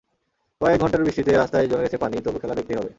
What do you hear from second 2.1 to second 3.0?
তবু খেলা দেখতেই হবে।